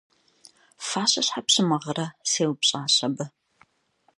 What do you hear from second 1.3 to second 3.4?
пщымыгърэ?– сеупщӀащ абы.